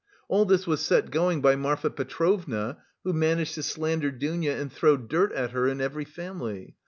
[0.27, 4.97] All this was set going by Marfa Petrovna who managed to slander Dounia and throw
[4.97, 6.75] dirt at her in every family.